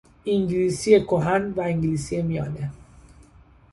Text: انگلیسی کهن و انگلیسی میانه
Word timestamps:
انگلیسی 0.25 0.99
کهن 1.01 1.51
و 1.51 1.61
انگلیسی 1.61 2.21
میانه 2.21 2.71